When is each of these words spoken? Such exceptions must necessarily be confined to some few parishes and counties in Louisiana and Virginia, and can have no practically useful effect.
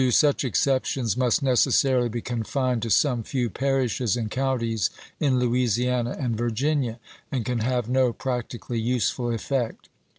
Such 0.09 0.43
exceptions 0.43 1.15
must 1.15 1.43
necessarily 1.43 2.09
be 2.09 2.21
confined 2.23 2.81
to 2.81 2.89
some 2.89 3.21
few 3.21 3.51
parishes 3.51 4.17
and 4.17 4.31
counties 4.31 4.89
in 5.19 5.37
Louisiana 5.37 6.17
and 6.19 6.35
Virginia, 6.35 6.99
and 7.31 7.45
can 7.45 7.59
have 7.59 7.87
no 7.87 8.11
practically 8.11 8.79
useful 8.79 9.31
effect. 9.31 9.89